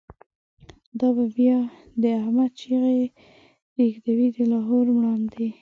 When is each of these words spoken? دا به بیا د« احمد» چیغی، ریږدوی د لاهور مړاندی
دا 0.99 1.09
به 1.15 1.25
بیا 1.35 1.57
د« 2.01 2.03
احمد» 2.21 2.51
چیغی، 2.59 3.01
ریږدوی 3.77 4.27
د 4.35 4.37
لاهور 4.51 4.85
مړاندی 4.95 5.47